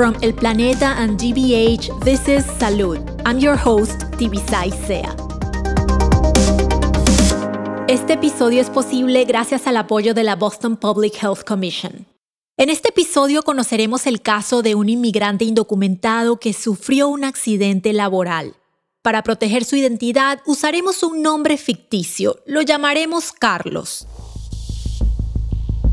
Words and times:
From 0.00 0.16
El 0.22 0.32
Planeta 0.32 0.96
and 0.96 1.20
GBH, 1.20 2.02
this 2.02 2.26
is 2.26 2.46
Salud. 2.58 3.02
I'm 3.26 3.38
your 3.38 3.54
host, 3.54 4.04
Tibisay 4.16 4.70
Sea. 4.86 5.02
Este 7.86 8.14
episodio 8.14 8.62
es 8.62 8.70
posible 8.70 9.26
gracias 9.26 9.66
al 9.66 9.76
apoyo 9.76 10.14
de 10.14 10.24
la 10.24 10.36
Boston 10.36 10.78
Public 10.78 11.22
Health 11.22 11.44
Commission. 11.44 12.06
En 12.56 12.70
este 12.70 12.88
episodio 12.88 13.42
conoceremos 13.42 14.06
el 14.06 14.22
caso 14.22 14.62
de 14.62 14.74
un 14.74 14.88
inmigrante 14.88 15.44
indocumentado 15.44 16.38
que 16.38 16.54
sufrió 16.54 17.08
un 17.08 17.22
accidente 17.24 17.92
laboral. 17.92 18.54
Para 19.02 19.22
proteger 19.22 19.66
su 19.66 19.76
identidad 19.76 20.40
usaremos 20.46 21.02
un 21.02 21.20
nombre 21.20 21.58
ficticio, 21.58 22.38
lo 22.46 22.62
llamaremos 22.62 23.32
Carlos. 23.32 24.06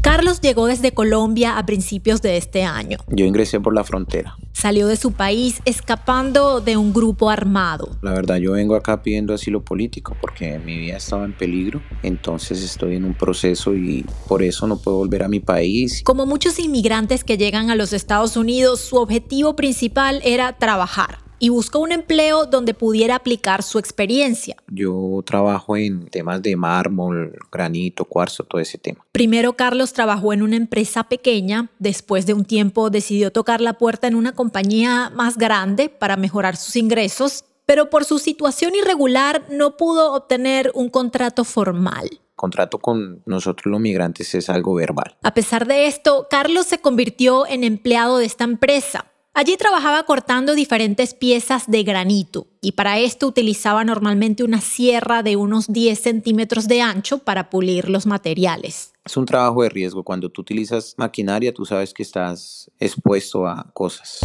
Carlos 0.02 0.41
llegó 0.41 0.68
desde 0.68 0.91
Colombia 0.91 1.57
a 1.57 1.66
principios 1.66 2.21
de 2.21 2.38
este 2.38 2.64
año. 2.64 2.97
Yo 3.07 3.25
ingresé 3.25 3.59
por 3.59 3.73
la 3.73 3.84
frontera. 3.84 4.36
Salió 4.54 4.88
de 4.88 4.96
su 4.96 5.11
país 5.11 5.61
escapando 5.65 6.61
de 6.61 6.78
un 6.78 6.93
grupo 6.93 7.29
armado. 7.29 7.97
La 8.01 8.11
verdad, 8.11 8.37
yo 8.37 8.54
vengo 8.54 8.75
acá 8.75 9.04
pidiendo 9.04 9.33
asilo 9.33 9.61
político 9.61 10.15
porque 10.20 10.60
mi 10.60 10.78
vida 10.78 10.97
estaba 10.97 11.25
en 11.25 11.33
peligro. 11.33 11.82
Entonces 12.04 12.64
estoy 12.64 12.96
en 12.96 13.06
un 13.06 13.14
proceso 13.14 13.75
y 13.75 14.06
por 14.28 14.43
eso 14.43 14.68
no 14.68 14.78
puedo 14.78 14.97
volver 14.97 15.23
a 15.23 15.28
mi 15.28 15.39
país. 15.39 16.01
Como 16.04 16.25
muchos 16.25 16.59
inmigrantes 16.59 17.23
que 17.23 17.37
llegan 17.37 17.70
a 17.70 17.75
los 17.75 17.93
Estados 17.93 18.37
Unidos, 18.37 18.82
su 18.82 18.98
objetivo 18.98 19.56
principal 19.56 20.21
era 20.23 20.57
trabajar 20.57 21.26
y 21.39 21.50
buscó 21.50 21.79
un 21.79 21.91
empleo 21.91 22.46
donde 22.46 22.73
pudiera 22.73 23.15
aplicar 23.15 23.64
su 23.64 23.79
experiencia. 23.79 24.57
Yo 24.68 25.21
trabajo 25.25 25.78
en 25.78 26.07
temas 26.07 26.41
de 26.41 26.55
mármol, 26.55 27.37
granito, 27.51 28.05
cuarzo, 28.05 28.43
todo 28.43 28.61
ese 28.61 28.78
tema. 28.78 29.05
Primero 29.11 29.54
Carlos 29.54 29.93
trabajó 29.93 30.33
en 30.33 30.42
una 30.42 30.55
empresa 30.55 31.04
pequeña, 31.04 31.69
después 31.79 32.25
de 32.25 32.33
un 32.33 32.45
tiempo 32.45 32.89
decidió 32.89 33.31
tocar 33.31 33.61
la 33.61 33.73
puerta 33.73 34.08
en 34.08 34.16
una 34.16 34.33
compañía 34.33 35.11
más 35.14 35.38
grande 35.38 35.89
para 35.89 36.17
mejorar 36.17 36.55
sus 36.58 36.75
ingresos, 36.75 37.45
pero 37.66 37.90
por 37.90 38.06
su 38.06 38.19
situación 38.19 38.75
irregular 38.75 39.44
no 39.52 39.78
pudo 39.78 40.14
obtener 40.14 40.72
un 40.73 40.90
contrato 40.90 41.44
formal 41.44 42.09
contrato 42.38 42.78
con 42.78 43.23
nosotros 43.25 43.66
los 43.66 43.81
migrantes 43.81 44.34
es 44.36 44.47
algo 44.50 44.75
verbal. 44.75 45.17
A 45.23 45.34
pesar 45.34 45.67
de 45.67 45.88
esto, 45.88 46.28
Carlos 46.30 46.67
se 46.67 46.78
convirtió 46.78 47.47
en 47.47 47.64
empleado 47.64 48.19
de 48.19 48.25
esta 48.25 48.45
empresa. 48.45 49.08
Allí 49.38 49.56
trabajaba 49.56 50.02
cortando 50.02 50.56
diferentes 50.56 51.14
piezas 51.14 51.70
de 51.70 51.84
granito 51.84 52.48
y 52.60 52.72
para 52.72 52.98
esto 52.98 53.28
utilizaba 53.28 53.84
normalmente 53.84 54.44
una 54.44 54.62
sierra 54.62 55.22
de 55.22 55.36
unos 55.36 55.68
10 55.68 56.00
centímetros 56.00 56.68
de 56.68 56.82
ancho 56.82 57.20
para 57.20 57.52
pulir 57.52 57.88
los 57.88 58.08
materiales. 58.08 58.94
Es 59.06 59.16
un 59.16 59.28
trabajo 59.28 59.62
de 59.62 59.70
riesgo. 59.70 60.02
Cuando 60.04 60.32
tú 60.32 60.42
utilizas 60.42 60.96
maquinaria, 60.98 61.54
tú 61.54 61.66
sabes 61.66 61.94
que 61.94 62.02
estás 62.02 62.72
expuesto 62.80 63.46
a 63.46 63.70
cosas. 63.76 64.22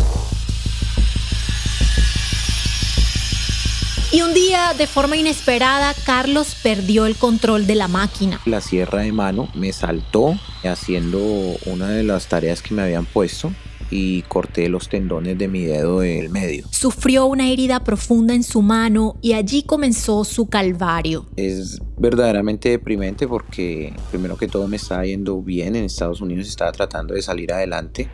Y 4.13 4.23
un 4.23 4.33
día, 4.33 4.73
de 4.79 4.87
forma 4.87 5.19
inesperada, 5.19 5.93
Carlos 6.07 6.57
perdió 6.63 7.05
el 7.05 7.17
control 7.17 7.67
de 7.67 7.75
la 7.75 7.89
máquina. 7.89 8.41
La 8.47 8.63
sierra 8.63 9.01
de 9.01 9.13
mano 9.13 9.51
me 9.55 9.75
saltó 9.75 10.39
haciendo 10.65 11.19
una 11.67 11.91
de 11.91 12.03
las 12.03 12.29
tareas 12.29 12.63
que 12.63 12.73
me 12.73 12.81
habían 12.81 13.05
puesto 13.05 13.53
y 13.93 14.23
corté 14.23 14.71
los 14.71 14.89
tendones 14.89 15.37
de 15.37 15.49
mi 15.49 15.65
dedo 15.65 16.01
del 16.01 16.31
medio. 16.31 16.67
Sufrió 16.71 17.27
una 17.27 17.51
herida 17.51 17.85
profunda 17.85 18.35
en 18.35 18.43
su 18.43 18.63
mano 18.63 19.17
y 19.21 19.35
allí 19.35 19.65
comenzó 19.65 20.25
su 20.25 20.47
calvario. 20.47 21.27
Es 21.37 21.79
verdaderamente 21.99 22.71
deprimente 22.71 23.29
porque 23.29 23.93
primero 24.11 24.37
que 24.39 24.49
todo 24.49 24.67
me 24.67 24.77
estaba 24.77 25.05
yendo 25.05 25.43
bien 25.43 25.77
en 25.77 25.85
Estados 25.85 26.23
Unidos, 26.23 26.49
estaba 26.49 26.73
tratando 26.73 27.13
de 27.13 27.21
salir 27.21 27.53
adelante 27.53 28.09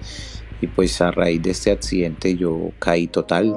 y 0.60 0.66
pues 0.66 1.00
a 1.00 1.12
raíz 1.12 1.40
de 1.42 1.50
este 1.50 1.70
accidente 1.70 2.34
yo 2.34 2.72
caí 2.80 3.06
total. 3.06 3.54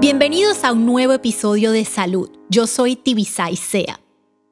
Bienvenidos 0.00 0.64
a 0.64 0.72
un 0.72 0.84
nuevo 0.84 1.12
episodio 1.12 1.70
de 1.70 1.84
Salud. 1.84 2.30
Yo 2.48 2.66
soy 2.66 2.96
Tibisay 2.96 3.56
Sea. 3.56 4.00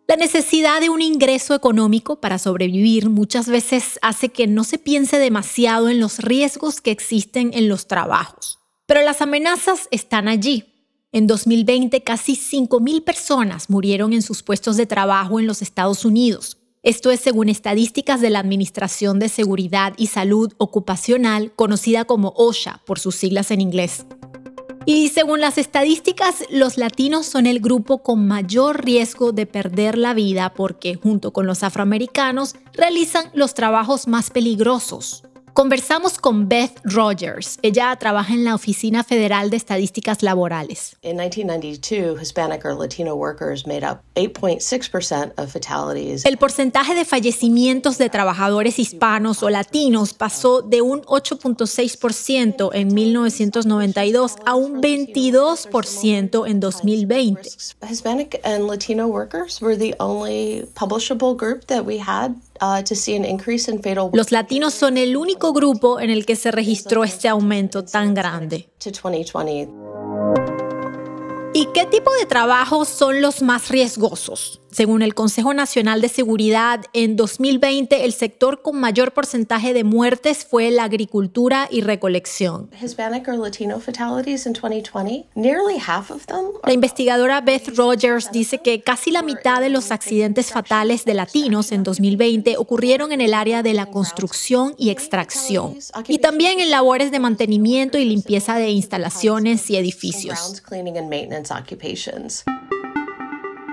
La 0.07 0.17
necesidad 0.17 0.83
de 0.83 0.91
un 0.91 1.01
ingreso 1.01 1.55
económico 1.55 2.21
para 2.21 2.39
sobrevivir 2.39 3.09
muchas 3.09 3.49
veces 3.49 3.99
hace 4.03 4.29
que 4.29 4.47
no 4.47 4.63
se 4.63 4.77
piense 4.77 5.19
demasiado 5.19 5.89
en 5.89 5.99
los 5.99 6.19
riesgos 6.19 6.83
que 6.83 6.91
existen 6.91 7.53
en 7.55 7.71
los 7.71 7.87
trabajos. 7.87 8.59
Pero 8.85 9.01
las 9.01 9.23
amenazas 9.23 9.89
están 9.91 10.29
allí. 10.29 10.67
En 11.11 11.27
2020 11.27 12.03
casi 12.03 12.35
5.000 12.35 13.03
personas 13.03 13.71
murieron 13.71 14.13
en 14.13 14.21
sus 14.21 14.43
puestos 14.43 14.77
de 14.77 14.85
trabajo 14.85 15.41
en 15.41 15.47
los 15.47 15.63
Estados 15.63 16.05
Unidos. 16.05 16.59
Esto 16.83 17.11
es 17.11 17.21
según 17.21 17.49
estadísticas 17.49 18.21
de 18.21 18.29
la 18.29 18.41
Administración 18.41 19.19
de 19.19 19.31
Seguridad 19.31 19.95
y 19.97 20.09
Salud 20.09 20.53
Ocupacional, 20.59 21.55
conocida 21.57 22.05
como 22.05 22.35
OSHA 22.37 22.83
por 22.85 22.99
sus 22.99 23.15
siglas 23.15 23.51
en 23.51 23.63
inglés. 23.63 24.05
Y 24.87 25.09
según 25.09 25.41
las 25.41 25.57
estadísticas, 25.57 26.45
los 26.51 26.77
latinos 26.77 27.25
son 27.25 27.47
el 27.47 27.61
grupo 27.61 28.03
con 28.03 28.27
mayor 28.27 28.85
riesgo 28.85 29.33
de 29.33 29.47
perder 29.47 29.97
la 29.97 30.13
vida 30.13 30.53
porque, 30.55 30.95
junto 30.95 31.33
con 31.33 31.47
los 31.47 31.63
afroamericanos, 31.63 32.55
realizan 32.75 33.31
los 33.33 33.55
trabajos 33.55 34.07
más 34.09 34.31
peligrosos. 34.31 35.25
Conversamos 35.55 36.19
con 36.19 36.49
Beth 36.49 36.81
Rogers. 36.83 37.61
Ella 37.63 37.95
trabaja 37.95 38.35
en 38.35 38.43
la 38.43 38.57
Oficina 38.57 39.05
Federal 39.05 39.51
de 39.51 39.57
Estadísticas 39.57 40.25
Laborales. 40.25 40.97
In 41.03 41.17
1992, 41.17 42.21
Hispanic 42.21 42.65
or 42.65 42.77
Latino 42.77 43.15
workers 43.15 43.65
made 43.65 43.89
up 43.89 44.01
8.6% 44.17 45.33
of 45.37 45.53
fatalities. 45.53 46.25
El 46.25 46.39
porcentaje 46.39 46.97
de 46.97 47.05
fallecimientos 47.05 47.99
de 47.99 48.11
trabajadores 48.11 48.81
hispanos 48.81 49.45
o 49.45 49.49
latinos 49.49 50.13
pasó 50.13 50.61
de 50.61 50.83
un 50.83 51.03
8.6% 51.03 52.71
en 52.75 52.93
1992 52.93 54.35
a 54.45 54.57
un 54.57 54.83
22% 54.83 56.49
en 56.49 56.59
2020. 56.59 57.43
Hispanic 57.89 58.41
and 58.43 58.67
Latino 58.67 59.07
workers 59.07 59.61
were 59.61 59.77
the 59.79 59.95
only 60.01 60.65
publishable 60.75 61.37
group 61.37 61.67
that 61.67 61.85
we 61.85 62.01
had 62.01 62.33
Los 64.13 64.33
latinos 64.33 64.75
son 64.75 64.97
el 64.97 65.17
único 65.17 65.53
grupo 65.53 66.01
en 66.01 66.11
el 66.11 66.25
que 66.25 66.37
se 66.37 66.51
registró 66.51 67.05
este 67.05 67.29
aumento 67.29 67.85
tan 67.85 68.15
grande. 68.15 68.69
¿Y 71.57 71.67
qué 71.67 71.87
tipo 71.87 72.13
de 72.15 72.27
trabajos 72.27 72.89
son 72.89 73.21
los 73.21 73.43
más 73.43 73.69
riesgosos? 73.69 74.61
Según 74.75 75.03
el 75.03 75.15
Consejo 75.15 75.55
Nacional 75.55 76.01
de 76.01 76.09
Seguridad, 76.09 76.81
en 76.95 77.15
2020 77.15 78.05
el 78.05 78.13
sector 78.13 78.61
con 78.61 78.81
mayor 78.81 79.13
porcentaje 79.13 79.73
de 79.73 79.85
muertes 79.85 80.45
fue 80.45 80.73
la 80.73 80.83
agricultura 80.83 81.69
y 81.71 81.83
recolección. 81.83 82.69
La 86.65 86.73
investigadora 86.73 87.41
Beth 87.41 87.69
Rogers 87.77 88.33
dice 88.33 88.59
que 88.63 88.83
casi 88.83 89.13
la 89.13 89.23
mitad 89.23 89.61
de 89.61 89.69
los 89.69 89.93
accidentes 89.93 90.51
fatales 90.51 91.05
de 91.05 91.15
latinos 91.15 91.71
en 91.71 91.85
2020 91.85 92.57
ocurrieron 92.57 93.13
en 93.13 93.21
el 93.21 93.33
área 93.33 93.63
de 93.63 93.75
la 93.75 93.87
construcción 93.87 94.75
y 94.77 94.91
extracción, 94.91 95.77
y 96.09 96.19
también 96.19 96.59
en 96.59 96.73
labores 96.73 97.13
de 97.13 97.21
mantenimiento 97.21 97.97
y 97.97 98.07
limpieza 98.07 98.57
de 98.57 98.71
instalaciones 98.71 99.71
y 99.71 99.77
edificios. 99.77 100.65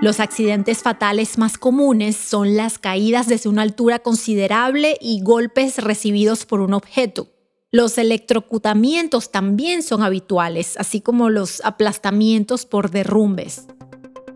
Los 0.02 0.18
accidentes 0.18 0.82
fatales 0.82 1.38
más 1.38 1.58
comunes 1.58 2.16
son 2.16 2.56
las 2.56 2.80
caídas 2.80 3.28
desde 3.28 3.48
una 3.48 3.62
altura 3.62 4.00
considerable 4.00 4.98
y 5.00 5.22
golpes 5.22 5.78
recibidos 5.78 6.44
por 6.44 6.60
un 6.60 6.74
objeto. 6.74 7.28
Los 7.70 7.98
electrocutamientos 7.98 9.30
también 9.30 9.84
son 9.84 10.02
habituales, 10.02 10.76
así 10.76 11.00
como 11.00 11.30
los 11.30 11.64
aplastamientos 11.64 12.66
por 12.66 12.90
derrumbes. 12.90 13.68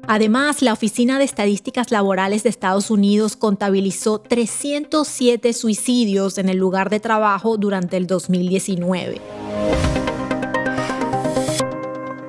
Además, 0.06 0.62
la 0.62 0.72
Oficina 0.72 1.18
de 1.18 1.24
Estadísticas 1.24 1.90
Laborales 1.90 2.44
de 2.44 2.50
Estados 2.50 2.92
Unidos 2.92 3.34
contabilizó 3.34 4.20
307 4.20 5.52
suicidios 5.52 6.38
en 6.38 6.48
el 6.48 6.58
lugar 6.58 6.90
de 6.90 7.00
trabajo 7.00 7.56
durante 7.56 7.96
el 7.96 8.06
2019. 8.06 9.20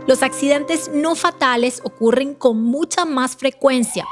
Los 0.08 0.24
accidentes 0.24 0.90
no 0.94 1.16
fatales 1.16 1.82
ocurren 1.84 2.34
con 2.34 2.64
mucha 2.64 3.04
más 3.04 3.36
frecuencia. 3.36 4.06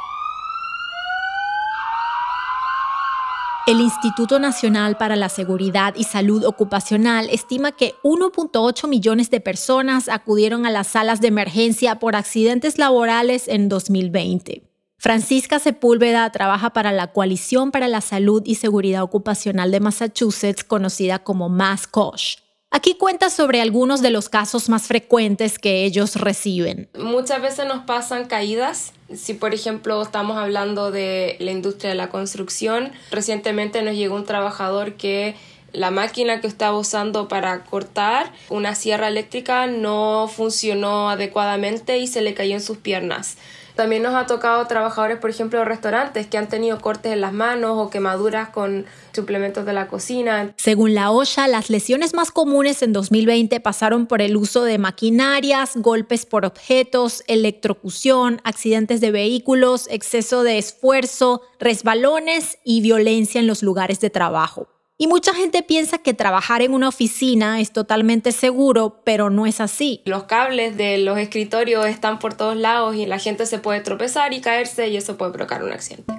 El 3.66 3.80
Instituto 3.80 4.38
Nacional 4.38 4.98
para 4.98 5.16
la 5.16 5.30
Seguridad 5.30 5.96
y 5.96 6.04
Salud 6.04 6.44
Ocupacional 6.44 7.30
estima 7.32 7.72
que 7.72 7.96
1.8 8.04 8.90
millones 8.90 9.30
de 9.30 9.40
personas 9.40 10.10
acudieron 10.10 10.66
a 10.66 10.70
las 10.70 10.88
salas 10.88 11.22
de 11.22 11.30
emergencia 11.30 11.98
por 11.98 12.18
accidentes 12.18 12.78
laborales 12.78 13.48
en 13.48 13.70
2020. 13.70 14.70
Francisca 14.98 15.60
Sepúlveda 15.60 16.30
trabaja 16.30 16.74
para 16.74 16.92
la 16.92 17.14
Coalición 17.14 17.72
para 17.72 17.88
la 17.88 18.02
Salud 18.02 18.44
y 18.46 18.56
Seguridad 18.56 19.02
Ocupacional 19.02 19.72
de 19.72 19.80
Massachusetts, 19.80 20.66
conocida 20.66 21.20
como 21.20 21.48
MassCOSH. 21.48 22.45
Aquí 22.76 22.96
cuenta 22.96 23.30
sobre 23.30 23.62
algunos 23.62 24.02
de 24.02 24.10
los 24.10 24.28
casos 24.28 24.68
más 24.68 24.84
frecuentes 24.84 25.60
que 25.60 25.86
ellos 25.86 26.18
reciben. 26.18 26.90
Muchas 27.00 27.42
veces 27.42 27.66
nos 27.66 27.86
pasan 27.86 28.26
caídas 28.26 28.92
Si 29.14 29.34
por 29.34 29.54
ejemplo 29.54 30.02
estamos 30.02 30.36
hablando 30.36 30.92
de 30.92 31.38
la 31.40 31.52
industria 31.52 31.92
de 31.92 31.96
la 31.96 32.10
construcción, 32.10 32.92
recientemente 33.12 33.82
nos 33.82 33.96
llegó 33.96 34.18
un 34.18 34.26
trabajador 34.26 34.96
que 34.96 35.36
la 35.72 35.90
máquina 35.90 36.42
que 36.42 36.48
estaba 36.48 36.78
usando 36.78 37.30
para 37.30 37.64
cortar 37.64 38.34
una 38.50 38.76
sierra 38.76 39.08
eléctrica 39.08 39.68
no 39.68 40.28
funcionó 40.28 41.10
adecuadamente 41.10 42.00
y 42.00 42.08
se 42.08 42.22
le 42.22 42.34
cayó 42.34 42.56
en 42.56 42.62
sus 42.62 42.78
piernas. 42.78 43.38
También 43.76 44.04
nos 44.04 44.16
ha 44.16 44.26
tocado 44.26 44.66
trabajadores, 44.68 45.18
por 45.18 45.30
ejemplo, 45.30 45.60
de 45.60 45.66
restaurantes 45.66 46.28
que 46.28 46.38
han 46.38 46.48
tenido 46.48 46.80
cortes 46.80 47.12
en 47.12 47.22
las 47.22 47.34
manos 47.34 47.74
o 47.76 47.90
quemaduras 47.90 48.50
con 48.50 48.86
suplementos 49.14 49.66
de 49.66 49.74
la 49.74 49.88
cocina. 49.88 50.54
Según 50.58 50.94
la 50.94 51.12
OSHA, 51.12 51.48
las 51.48 51.70
lesiones 51.70 52.14
más 52.14 52.32
comunes 52.32 52.82
en 52.82 52.94
2020 52.94 53.60
pasaron 53.60 54.08
por 54.08 54.22
el 54.22 54.38
uso 54.38 54.64
de 54.64 54.78
maquinarias, 54.78 55.72
golpes 55.76 56.26
por 56.26 56.46
objetos, 56.46 57.24
electrocución, 57.28 58.42
accidentes 58.44 59.02
de 59.02 59.12
vehículos, 59.12 59.88
exceso 59.90 60.44
de 60.44 60.58
esfuerzo, 60.58 61.42
resbalones 61.60 62.58
y 62.64 62.82
violencia 62.82 63.40
en 63.40 63.48
los 63.48 63.62
lugares 63.62 64.00
de 64.00 64.10
trabajo. 64.10 64.75
Y 64.98 65.08
mucha 65.08 65.34
gente 65.34 65.62
piensa 65.62 65.98
que 65.98 66.14
trabajar 66.14 66.62
en 66.62 66.74
una 66.74 66.88
oficina 66.88 67.60
es 67.60 67.74
totalmente 67.74 68.32
seguro, 68.32 69.02
pero 69.04 69.30
no 69.30 69.46
es 69.46 69.60
así. 69.60 70.02
Los 70.06 70.24
cables 70.24 70.78
de 70.78 70.98
los 71.00 71.18
escritorios 71.18 71.86
están 71.88 72.18
por 72.18 72.34
todos 72.34 72.56
lados 72.56 72.96
y 72.96 73.06
la 73.06 73.20
gente 73.20 73.46
se 73.46 73.60
puede 73.60 73.82
tropezar 73.82 74.34
y 74.34 74.40
caerse 74.40 74.88
y 74.88 74.96
eso 74.96 75.18
puede 75.18 75.34
provocar 75.34 75.66
un 75.66 75.74
accidente. 75.74 76.14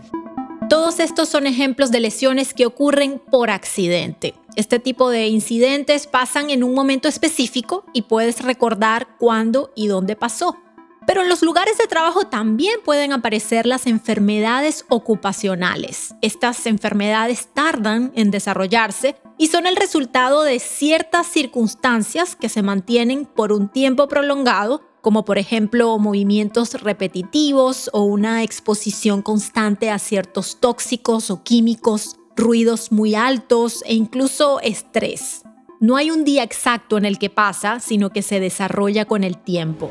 Todos 0.69 1.01
estos 1.01 1.31
son 1.31 1.47
ejemplos 1.47 1.91
de 1.91 2.01
lesiones 2.01 2.53
que 2.53 2.67
ocurren 2.67 3.19
por 3.31 3.49
accidente. 3.49 4.35
Este 4.57 4.79
tipo 4.79 5.09
de 5.09 5.29
incidentes 5.29 6.07
pasan 6.07 6.51
en 6.51 6.63
un 6.63 6.75
momento 6.75 7.09
específico 7.09 7.87
y 7.95 8.03
puedes 8.03 8.43
recordar 8.43 9.09
cuándo 9.19 9.73
y 9.75 9.87
dónde 9.87 10.17
pasó. 10.17 10.55
Pero 11.07 11.23
en 11.23 11.29
los 11.29 11.43
lugares 11.43 11.79
de 11.79 11.87
trabajo 11.87 12.25
también 12.25 12.81
pueden 12.85 13.13
aparecer 13.13 13.65
las 13.65 13.87
enfermedades 13.87 14.85
ocupacionales. 14.89 16.17
Estas 16.21 16.67
enfermedades 16.67 17.49
tardan 17.55 18.11
en 18.17 18.33
desarrollarse 18.33 19.17
y 19.39 19.47
son 19.47 19.67
el 19.67 19.77
resultado 19.77 20.43
de 20.43 20.59
ciertas 20.59 21.29
circunstancias 21.29 22.35
que 22.35 22.49
se 22.49 22.63
mantienen 22.63 23.25
por 23.25 23.53
un 23.53 23.69
tiempo 23.69 24.09
prolongado, 24.09 24.83
como 25.01 25.25
por 25.25 25.39
ejemplo 25.39 25.97
movimientos 25.99 26.75
repetitivos 26.75 27.89
o 27.93 28.03
una 28.03 28.43
exposición 28.43 29.23
constante 29.23 29.91
a 29.91 30.01
ciertos 30.01 30.59
tóxicos 30.59 31.31
o 31.31 31.45
químicos, 31.45 32.17
ruidos 32.35 32.91
muy 32.91 33.15
altos 33.15 33.85
e 33.87 33.95
incluso 33.95 34.61
estrés. 34.61 35.43
No 35.79 35.97
hay 35.97 36.11
un 36.11 36.25
día 36.25 36.43
exacto 36.43 36.99
en 36.99 37.05
el 37.05 37.19
que 37.19 37.31
pasa, 37.31 37.79
sino 37.79 38.11
que 38.11 38.23
se 38.23 38.41
desarrolla 38.41 39.05
con 39.05 39.23
el 39.23 39.39
tiempo. 39.39 39.91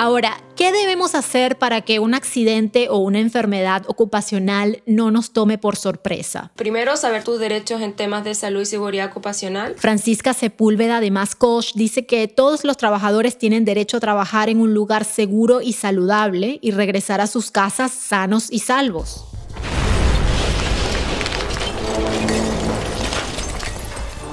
Ahora, 0.00 0.40
¿qué 0.54 0.70
debemos 0.70 1.16
hacer 1.16 1.58
para 1.58 1.80
que 1.80 1.98
un 1.98 2.14
accidente 2.14 2.88
o 2.88 2.98
una 2.98 3.18
enfermedad 3.18 3.82
ocupacional 3.88 4.80
no 4.86 5.10
nos 5.10 5.32
tome 5.32 5.58
por 5.58 5.74
sorpresa? 5.74 6.52
Primero, 6.54 6.96
saber 6.96 7.24
tus 7.24 7.40
derechos 7.40 7.80
en 7.80 7.94
temas 7.94 8.22
de 8.22 8.36
salud 8.36 8.60
y 8.60 8.66
seguridad 8.66 9.10
ocupacional. 9.10 9.74
Francisca 9.76 10.34
Sepúlveda 10.34 11.00
de 11.00 11.10
Mascosh 11.10 11.72
dice 11.74 12.06
que 12.06 12.28
todos 12.28 12.64
los 12.64 12.76
trabajadores 12.76 13.38
tienen 13.38 13.64
derecho 13.64 13.96
a 13.96 14.00
trabajar 14.00 14.48
en 14.48 14.60
un 14.60 14.72
lugar 14.72 15.04
seguro 15.04 15.62
y 15.62 15.72
saludable 15.72 16.60
y 16.62 16.70
regresar 16.70 17.20
a 17.20 17.26
sus 17.26 17.50
casas 17.50 17.90
sanos 17.90 18.52
y 18.52 18.60
salvos. 18.60 19.24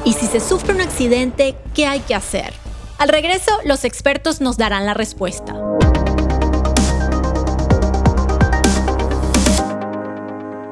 Y 0.03 0.13
si 0.13 0.27
se 0.27 0.39
sufre 0.39 0.75
un 0.75 0.81
accidente, 0.81 1.55
¿qué 1.73 1.87
hay 1.87 2.01
que 2.01 2.13
hacer? 2.13 2.64
Al 2.97 3.09
regreso, 3.09 3.51
los 3.65 3.83
expertos 3.83 4.39
nos 4.39 4.57
darán 4.57 4.85
la 4.85 4.93
respuesta. 4.93 5.53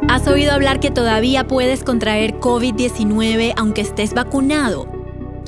¿Has 0.08 0.28
oído 0.28 0.54
hablar 0.54 0.80
que 0.80 0.90
todavía 0.90 1.48
puedes 1.48 1.84
contraer 1.84 2.40
COVID-19 2.40 3.54
aunque 3.58 3.82
estés 3.82 4.14
vacunado? 4.14 4.88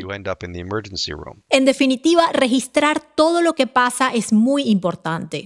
En 1.51 1.65
definitiva, 1.65 2.25
registrar 2.33 3.01
todo 3.15 3.43
lo 3.43 3.55
que 3.55 3.67
pasa 3.67 4.11
es 4.15 4.33
muy 4.33 4.63
importante. 4.63 5.43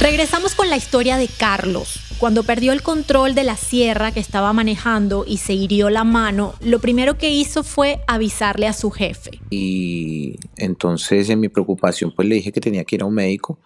Regresamos 0.00 0.54
con 0.54 0.70
la 0.70 0.76
historia 0.76 1.16
de 1.16 1.26
Carlos. 1.26 2.00
Cuando 2.18 2.44
perdió 2.44 2.72
el 2.72 2.82
control 2.82 3.34
de 3.34 3.44
la 3.44 3.56
sierra 3.56 4.12
que 4.12 4.20
estaba 4.20 4.52
manejando 4.52 5.24
y 5.26 5.38
se 5.38 5.54
hirió 5.54 5.90
la 5.90 6.04
mano, 6.04 6.54
lo 6.60 6.80
primero 6.80 7.18
que 7.18 7.30
hizo 7.30 7.62
fue 7.64 8.00
avisarle 8.06 8.66
a 8.66 8.72
su 8.72 8.90
jefe. 8.90 9.40
Y 9.50 10.36
entonces 10.56 11.30
en 11.30 11.40
mi 11.40 11.48
preocupación 11.48 12.12
pues 12.14 12.28
le 12.28 12.36
dije 12.36 12.52
que 12.52 12.60
tenía 12.60 12.84
que 12.84 12.96
ir 12.96 13.02
a 13.02 13.06
un 13.06 13.14
médico 13.14 13.58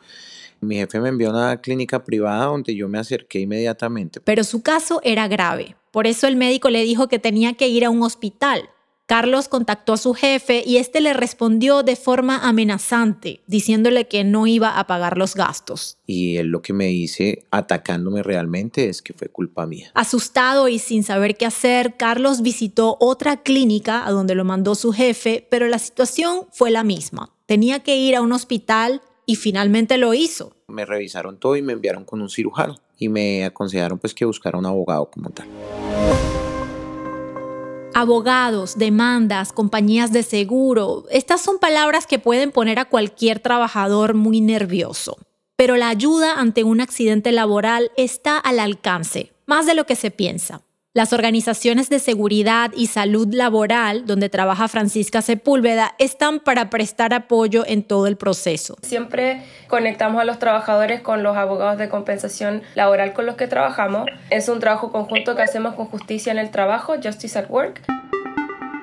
mi 0.62 0.76
jefe 0.76 1.00
me 1.00 1.08
envió 1.08 1.30
a 1.30 1.32
una 1.32 1.60
clínica 1.60 2.04
privada 2.04 2.46
donde 2.46 2.74
yo 2.74 2.88
me 2.88 2.98
acerqué 2.98 3.40
inmediatamente. 3.40 4.20
Pero 4.20 4.44
su 4.44 4.62
caso 4.62 5.00
era 5.02 5.28
grave. 5.28 5.76
Por 5.90 6.06
eso 6.06 6.26
el 6.26 6.36
médico 6.36 6.70
le 6.70 6.84
dijo 6.84 7.08
que 7.08 7.18
tenía 7.18 7.54
que 7.54 7.68
ir 7.68 7.84
a 7.84 7.90
un 7.90 8.02
hospital. 8.02 8.70
Carlos 9.06 9.48
contactó 9.48 9.92
a 9.92 9.96
su 9.98 10.14
jefe 10.14 10.62
y 10.64 10.76
este 10.76 11.00
le 11.00 11.12
respondió 11.12 11.82
de 11.82 11.96
forma 11.96 12.48
amenazante, 12.48 13.42
diciéndole 13.46 14.06
que 14.06 14.24
no 14.24 14.46
iba 14.46 14.78
a 14.78 14.86
pagar 14.86 15.18
los 15.18 15.34
gastos. 15.34 15.98
Y 16.06 16.36
él 16.36 16.46
lo 16.46 16.62
que 16.62 16.72
me 16.72 16.86
dice, 16.86 17.44
atacándome 17.50 18.22
realmente, 18.22 18.88
es 18.88 19.02
que 19.02 19.12
fue 19.12 19.28
culpa 19.28 19.66
mía. 19.66 19.90
Asustado 19.94 20.68
y 20.68 20.78
sin 20.78 21.02
saber 21.02 21.36
qué 21.36 21.44
hacer, 21.44 21.96
Carlos 21.98 22.40
visitó 22.40 22.96
otra 23.00 23.42
clínica 23.42 24.06
a 24.06 24.12
donde 24.12 24.34
lo 24.34 24.44
mandó 24.44 24.74
su 24.76 24.92
jefe, 24.92 25.46
pero 25.50 25.66
la 25.66 25.80
situación 25.80 26.46
fue 26.52 26.70
la 26.70 26.84
misma. 26.84 27.34
Tenía 27.44 27.80
que 27.80 27.98
ir 27.98 28.16
a 28.16 28.22
un 28.22 28.32
hospital 28.32 29.02
y 29.26 29.36
finalmente 29.36 29.98
lo 29.98 30.14
hizo. 30.14 30.56
Me 30.68 30.84
revisaron 30.84 31.38
todo 31.38 31.56
y 31.56 31.62
me 31.62 31.72
enviaron 31.72 32.04
con 32.04 32.20
un 32.20 32.28
cirujano 32.28 32.76
y 32.98 33.08
me 33.08 33.44
aconsejaron 33.44 33.98
pues 33.98 34.14
que 34.14 34.24
buscara 34.24 34.58
un 34.58 34.66
abogado 34.66 35.10
como 35.10 35.30
tal. 35.30 35.46
Abogados, 37.94 38.78
demandas, 38.78 39.52
compañías 39.52 40.12
de 40.12 40.22
seguro, 40.22 41.04
estas 41.10 41.42
son 41.42 41.58
palabras 41.58 42.06
que 42.06 42.18
pueden 42.18 42.50
poner 42.50 42.78
a 42.78 42.86
cualquier 42.86 43.38
trabajador 43.38 44.14
muy 44.14 44.40
nervioso. 44.40 45.18
Pero 45.56 45.76
la 45.76 45.88
ayuda 45.88 46.40
ante 46.40 46.64
un 46.64 46.80
accidente 46.80 47.32
laboral 47.32 47.90
está 47.96 48.38
al 48.38 48.58
alcance, 48.58 49.32
más 49.46 49.66
de 49.66 49.74
lo 49.74 49.84
que 49.84 49.94
se 49.94 50.10
piensa. 50.10 50.62
Las 50.94 51.14
organizaciones 51.14 51.88
de 51.88 51.98
seguridad 51.98 52.70
y 52.76 52.88
salud 52.88 53.32
laboral, 53.32 54.04
donde 54.04 54.28
trabaja 54.28 54.68
Francisca 54.68 55.22
Sepúlveda, 55.22 55.94
están 55.98 56.38
para 56.38 56.68
prestar 56.68 57.14
apoyo 57.14 57.64
en 57.66 57.82
todo 57.82 58.06
el 58.06 58.18
proceso. 58.18 58.76
Siempre 58.82 59.42
conectamos 59.68 60.20
a 60.20 60.24
los 60.24 60.38
trabajadores 60.38 61.00
con 61.00 61.22
los 61.22 61.34
abogados 61.34 61.78
de 61.78 61.88
compensación 61.88 62.62
laboral 62.74 63.14
con 63.14 63.24
los 63.24 63.36
que 63.36 63.46
trabajamos. 63.46 64.04
Es 64.28 64.50
un 64.50 64.60
trabajo 64.60 64.92
conjunto 64.92 65.34
que 65.34 65.40
hacemos 65.40 65.76
con 65.76 65.86
Justicia 65.86 66.30
en 66.30 66.38
el 66.38 66.50
Trabajo, 66.50 66.96
Justice 67.02 67.38
at 67.38 67.48
Work. 67.48 67.80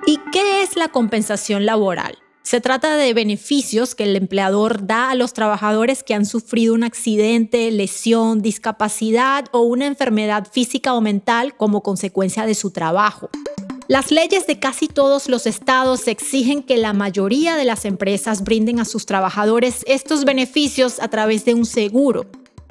¿Y 0.07 0.19
qué 0.31 0.63
es 0.63 0.75
la 0.77 0.87
compensación 0.87 1.67
laboral? 1.67 2.17
Se 2.43 2.61
trata 2.61 2.95
de 2.97 3.13
beneficios 3.13 3.95
que 3.95 4.05
el 4.05 4.15
empleador 4.15 4.87
da 4.87 5.11
a 5.11 5.15
los 5.15 5.33
trabajadores 5.33 6.03
que 6.03 6.13
han 6.13 6.25
sufrido 6.25 6.73
un 6.73 6.83
accidente, 6.83 7.69
lesión, 7.69 8.41
discapacidad 8.41 9.45
o 9.51 9.61
una 9.61 9.85
enfermedad 9.85 10.47
física 10.51 10.93
o 10.93 11.01
mental 11.01 11.55
como 11.55 11.83
consecuencia 11.83 12.45
de 12.45 12.55
su 12.55 12.71
trabajo. 12.71 13.29
Las 13.87 14.11
leyes 14.11 14.45
de 14.45 14.59
casi 14.59 14.87
todos 14.87 15.27
los 15.29 15.47
estados 15.47 16.07
exigen 16.07 16.61
que 16.61 16.77
la 16.77 16.93
mayoría 16.93 17.55
de 17.55 17.65
las 17.65 17.85
empresas 17.85 18.43
brinden 18.43 18.79
a 18.79 18.85
sus 18.85 19.07
trabajadores 19.07 19.83
estos 19.87 20.25
beneficios 20.25 20.99
a 20.99 21.07
través 21.07 21.43
de 21.43 21.55
un 21.55 21.65
seguro, 21.65 22.27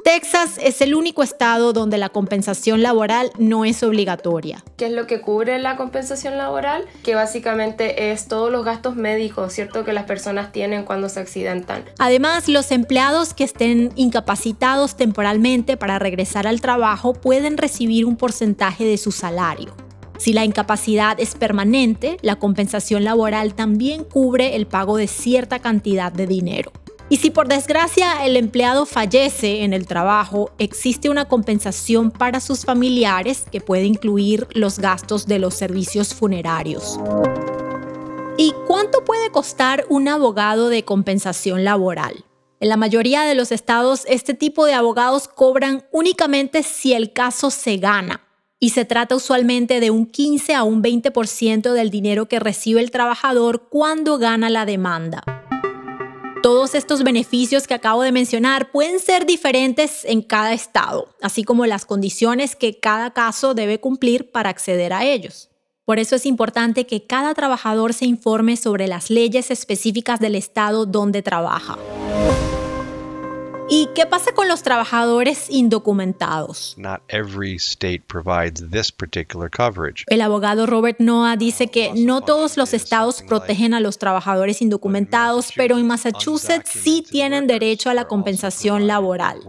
Texas 0.08 0.58
es 0.62 0.80
el 0.80 0.94
único 0.94 1.22
estado 1.22 1.74
donde 1.74 1.98
la 1.98 2.08
compensación 2.08 2.82
laboral 2.82 3.30
no 3.36 3.66
es 3.66 3.82
obligatoria. 3.82 4.64
¿Qué 4.78 4.86
es 4.86 4.92
lo 4.92 5.06
que 5.06 5.20
cubre 5.20 5.58
la 5.58 5.76
compensación 5.76 6.38
laboral? 6.38 6.86
Que 7.02 7.14
básicamente 7.14 8.10
es 8.10 8.26
todos 8.26 8.50
los 8.50 8.64
gastos 8.64 8.96
médicos, 8.96 9.52
¿cierto? 9.52 9.84
Que 9.84 9.92
las 9.92 10.04
personas 10.04 10.50
tienen 10.50 10.86
cuando 10.86 11.10
se 11.10 11.20
accidentan. 11.20 11.84
Además, 11.98 12.48
los 12.48 12.72
empleados 12.72 13.34
que 13.34 13.44
estén 13.44 13.92
incapacitados 13.96 14.96
temporalmente 14.96 15.76
para 15.76 15.98
regresar 15.98 16.46
al 16.46 16.62
trabajo 16.62 17.12
pueden 17.12 17.58
recibir 17.58 18.06
un 18.06 18.16
porcentaje 18.16 18.86
de 18.86 18.96
su 18.96 19.12
salario. 19.12 19.76
Si 20.16 20.32
la 20.32 20.46
incapacidad 20.46 21.20
es 21.20 21.34
permanente, 21.34 22.16
la 22.22 22.36
compensación 22.36 23.04
laboral 23.04 23.52
también 23.52 24.04
cubre 24.04 24.56
el 24.56 24.66
pago 24.66 24.96
de 24.96 25.06
cierta 25.06 25.58
cantidad 25.58 26.10
de 26.10 26.26
dinero. 26.26 26.72
Y 27.10 27.16
si 27.16 27.30
por 27.30 27.48
desgracia 27.48 28.26
el 28.26 28.36
empleado 28.36 28.84
fallece 28.84 29.62
en 29.62 29.72
el 29.72 29.86
trabajo, 29.86 30.50
existe 30.58 31.08
una 31.08 31.24
compensación 31.24 32.10
para 32.10 32.40
sus 32.40 32.64
familiares 32.66 33.44
que 33.50 33.62
puede 33.62 33.84
incluir 33.84 34.46
los 34.52 34.78
gastos 34.78 35.26
de 35.26 35.38
los 35.38 35.54
servicios 35.54 36.14
funerarios. 36.14 37.00
¿Y 38.36 38.52
cuánto 38.66 39.04
puede 39.04 39.30
costar 39.30 39.86
un 39.88 40.06
abogado 40.06 40.68
de 40.68 40.84
compensación 40.84 41.64
laboral? 41.64 42.24
En 42.60 42.68
la 42.68 42.76
mayoría 42.76 43.22
de 43.22 43.34
los 43.34 43.52
estados, 43.52 44.04
este 44.06 44.34
tipo 44.34 44.66
de 44.66 44.74
abogados 44.74 45.28
cobran 45.28 45.84
únicamente 45.92 46.62
si 46.62 46.92
el 46.92 47.12
caso 47.12 47.50
se 47.50 47.78
gana, 47.78 48.20
y 48.60 48.70
se 48.70 48.84
trata 48.84 49.14
usualmente 49.14 49.80
de 49.80 49.90
un 49.90 50.06
15 50.06 50.54
a 50.54 50.64
un 50.64 50.82
20% 50.82 51.72
del 51.72 51.90
dinero 51.90 52.26
que 52.26 52.40
recibe 52.40 52.80
el 52.80 52.90
trabajador 52.90 53.68
cuando 53.68 54.18
gana 54.18 54.50
la 54.50 54.66
demanda. 54.66 55.22
Todos 56.42 56.76
estos 56.76 57.02
beneficios 57.02 57.66
que 57.66 57.74
acabo 57.74 58.02
de 58.02 58.12
mencionar 58.12 58.70
pueden 58.70 59.00
ser 59.00 59.26
diferentes 59.26 60.04
en 60.04 60.22
cada 60.22 60.52
estado, 60.52 61.08
así 61.20 61.42
como 61.42 61.66
las 61.66 61.84
condiciones 61.84 62.54
que 62.54 62.78
cada 62.78 63.12
caso 63.12 63.54
debe 63.54 63.80
cumplir 63.80 64.30
para 64.30 64.48
acceder 64.48 64.92
a 64.92 65.04
ellos. 65.04 65.50
Por 65.84 65.98
eso 65.98 66.14
es 66.14 66.26
importante 66.26 66.86
que 66.86 67.04
cada 67.04 67.34
trabajador 67.34 67.92
se 67.92 68.04
informe 68.04 68.56
sobre 68.56 68.86
las 68.86 69.10
leyes 69.10 69.50
específicas 69.50 70.20
del 70.20 70.36
estado 70.36 70.86
donde 70.86 71.22
trabaja. 71.22 71.76
¿Y 73.70 73.90
qué 73.94 74.06
pasa 74.06 74.32
con 74.32 74.48
los 74.48 74.62
trabajadores 74.62 75.50
indocumentados? 75.50 76.74
El 80.06 80.22
abogado 80.22 80.64
Robert 80.64 81.00
Noah 81.00 81.36
dice 81.36 81.68
que 81.68 81.92
no 81.94 82.22
todos 82.22 82.56
los 82.56 82.72
estados 82.72 83.22
protegen 83.22 83.74
a 83.74 83.80
los 83.80 83.98
trabajadores 83.98 84.62
indocumentados, 84.62 85.52
pero 85.54 85.76
en 85.76 85.86
Massachusetts 85.86 86.70
sí 86.70 87.04
tienen 87.08 87.46
derecho 87.46 87.90
a 87.90 87.94
la 87.94 88.06
compensación 88.06 88.86
laboral. 88.86 89.40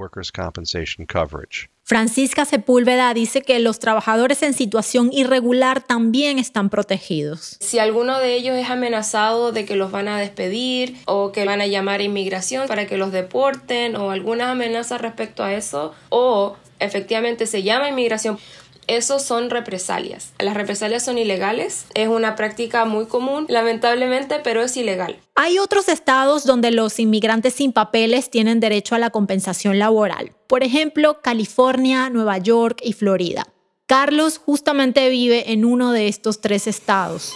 Francisca 1.89 2.46
Sepúlveda 2.46 3.12
dice 3.15 3.41
que 3.41 3.58
los 3.58 3.79
trabajadores 3.79 4.43
en 4.43 4.53
situación 4.53 5.10
irregular 5.12 5.81
también 5.81 6.38
están 6.38 6.69
protegidos. 6.69 7.58
Si 7.62 7.79
alguno 7.79 8.19
de 8.19 8.36
ellos 8.36 8.55
es 8.55 8.69
amenazado 8.69 9.51
de 9.51 9.65
que 9.65 9.75
los 9.75 9.89
van 9.89 10.08
a 10.08 10.19
despedir 10.19 10.98
o 11.08 11.31
que 11.31 11.46
van 11.46 11.62
a 11.62 11.65
llamar 11.65 12.01
a 12.01 12.03
inmigración 12.03 12.67
para 12.67 12.86
que 12.86 12.96
los 12.96 13.12
deporten 13.12 13.96
o 13.96 14.12
alguna 14.12 14.51
amenaza 14.51 15.00
respecto 15.00 15.43
a 15.43 15.51
eso 15.51 15.96
o 16.10 16.58
efectivamente 16.77 17.48
se 17.48 17.63
llama 17.63 17.89
inmigración, 17.89 18.38
esos 18.89 19.22
son 19.22 19.50
represalias. 19.50 20.34
Las 20.39 20.55
represalias 20.55 21.03
son 21.03 21.17
ilegales, 21.17 21.86
es 21.93 22.08
una 22.08 22.36
práctica 22.36 22.86
muy 22.86 23.05
común, 23.05 23.46
lamentablemente, 23.48 24.39
pero 24.43 24.63
es 24.63 24.75
ilegal. 24.75 25.19
Hay 25.36 25.60
otros 25.60 25.88
estados 25.88 26.43
donde 26.43 26.72
los 26.72 27.00
inmigrantes 27.00 27.53
sin 27.53 27.72
papeles 27.72 28.29
tienen 28.29 28.60
derecho 28.60 28.96
a 28.96 29.00
la 29.00 29.12
compensación 29.12 29.79
laboral. 29.79 30.31
Por 30.48 30.63
ejemplo, 30.63 31.22
California, 31.22 32.10
Nueva 32.10 32.39
York 32.39 32.79
y 32.84 32.93
Florida. 32.93 33.48
Carlos 33.86 34.39
justamente 34.43 35.10
vive 35.10 35.51
en 35.51 35.65
uno 35.65 35.91
de 35.91 36.08
estos 36.08 36.41
tres 36.41 36.67
estados. 36.67 37.34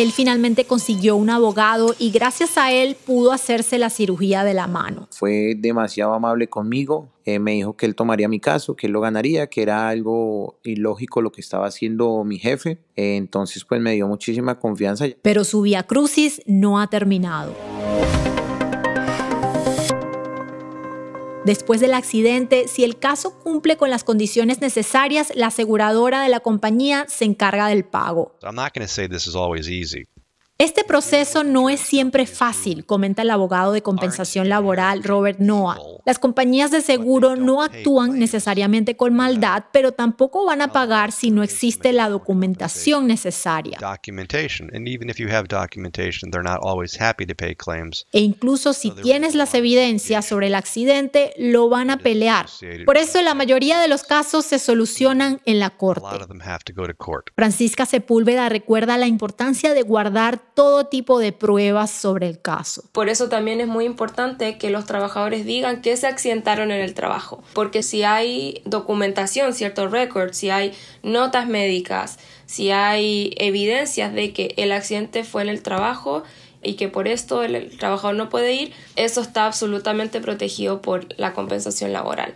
Él 0.00 0.12
finalmente 0.12 0.64
consiguió 0.64 1.14
un 1.16 1.28
abogado 1.28 1.94
y 1.98 2.10
gracias 2.10 2.56
a 2.56 2.72
él 2.72 2.96
pudo 3.04 3.32
hacerse 3.32 3.76
la 3.76 3.90
cirugía 3.90 4.44
de 4.44 4.54
la 4.54 4.66
mano. 4.66 5.08
Fue 5.10 5.54
demasiado 5.58 6.14
amable 6.14 6.48
conmigo, 6.48 7.10
eh, 7.26 7.38
me 7.38 7.52
dijo 7.52 7.76
que 7.76 7.84
él 7.84 7.94
tomaría 7.94 8.26
mi 8.26 8.40
caso, 8.40 8.74
que 8.74 8.86
él 8.86 8.94
lo 8.94 9.02
ganaría, 9.02 9.48
que 9.48 9.60
era 9.60 9.90
algo 9.90 10.58
ilógico 10.64 11.20
lo 11.20 11.30
que 11.32 11.42
estaba 11.42 11.66
haciendo 11.66 12.24
mi 12.24 12.38
jefe, 12.38 12.78
eh, 12.96 13.16
entonces 13.18 13.66
pues 13.66 13.78
me 13.82 13.92
dio 13.92 14.08
muchísima 14.08 14.58
confianza. 14.58 15.04
Pero 15.20 15.44
su 15.44 15.60
vía 15.60 15.82
crucis 15.82 16.40
no 16.46 16.80
ha 16.80 16.86
terminado. 16.86 17.52
Después 21.44 21.80
del 21.80 21.94
accidente, 21.94 22.68
si 22.68 22.84
el 22.84 22.98
caso 22.98 23.38
cumple 23.38 23.78
con 23.78 23.88
las 23.88 24.04
condiciones 24.04 24.60
necesarias, 24.60 25.32
la 25.34 25.46
aseguradora 25.46 26.22
de 26.22 26.28
la 26.28 26.40
compañía 26.40 27.06
se 27.08 27.24
encarga 27.24 27.66
del 27.68 27.84
pago. 27.84 28.36
Este 30.60 30.84
proceso 30.84 31.42
no 31.42 31.70
es 31.70 31.80
siempre 31.80 32.26
fácil, 32.26 32.84
comenta 32.84 33.22
el 33.22 33.30
abogado 33.30 33.72
de 33.72 33.80
compensación 33.80 34.50
laboral 34.50 35.02
Robert 35.02 35.38
Noah. 35.38 35.78
Las 36.04 36.18
compañías 36.18 36.70
de 36.70 36.82
seguro 36.82 37.34
no 37.34 37.62
actúan 37.62 38.18
necesariamente 38.18 38.94
con 38.94 39.14
maldad, 39.14 39.64
pero 39.72 39.92
tampoco 39.92 40.44
van 40.44 40.60
a 40.60 40.68
pagar 40.68 41.12
si 41.12 41.30
no 41.30 41.42
existe 41.42 41.94
la 41.94 42.10
documentación 42.10 43.06
necesaria. 43.06 43.78
E 48.12 48.20
incluso 48.20 48.74
si 48.74 48.90
tienes 48.90 49.34
las 49.34 49.54
evidencias 49.54 50.26
sobre 50.26 50.48
el 50.48 50.54
accidente, 50.54 51.32
lo 51.38 51.70
van 51.70 51.88
a 51.88 51.96
pelear. 51.96 52.48
Por 52.84 52.98
eso 52.98 53.22
la 53.22 53.32
mayoría 53.32 53.80
de 53.80 53.88
los 53.88 54.02
casos 54.02 54.44
se 54.44 54.58
solucionan 54.58 55.40
en 55.46 55.58
la 55.58 55.70
corte. 55.70 56.18
Francisca 57.34 57.86
Sepúlveda 57.86 58.50
recuerda 58.50 58.98
la 58.98 59.06
importancia 59.06 59.72
de 59.72 59.80
guardar 59.80 60.49
todo 60.54 60.86
tipo 60.86 61.18
de 61.18 61.32
pruebas 61.32 61.90
sobre 61.90 62.28
el 62.28 62.40
caso. 62.40 62.84
Por 62.92 63.08
eso 63.08 63.28
también 63.28 63.60
es 63.60 63.66
muy 63.66 63.84
importante 63.84 64.58
que 64.58 64.70
los 64.70 64.86
trabajadores 64.86 65.44
digan 65.44 65.82
que 65.82 65.96
se 65.96 66.06
accidentaron 66.06 66.70
en 66.70 66.80
el 66.80 66.94
trabajo, 66.94 67.42
porque 67.54 67.82
si 67.82 68.02
hay 68.02 68.62
documentación, 68.64 69.52
cierto 69.54 69.88
record, 69.88 70.32
si 70.32 70.50
hay 70.50 70.72
notas 71.02 71.46
médicas, 71.46 72.18
si 72.46 72.70
hay 72.70 73.34
evidencias 73.36 74.12
de 74.12 74.32
que 74.32 74.54
el 74.56 74.72
accidente 74.72 75.24
fue 75.24 75.42
en 75.42 75.48
el 75.48 75.62
trabajo 75.62 76.22
y 76.62 76.74
que 76.74 76.88
por 76.88 77.08
esto 77.08 77.42
el 77.42 77.76
trabajador 77.78 78.16
no 78.16 78.28
puede 78.28 78.52
ir, 78.54 78.72
eso 78.96 79.20
está 79.20 79.46
absolutamente 79.46 80.20
protegido 80.20 80.82
por 80.82 81.06
la 81.18 81.32
compensación 81.32 81.92
laboral. 81.92 82.34